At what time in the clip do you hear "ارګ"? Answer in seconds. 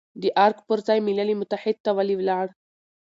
0.45-0.57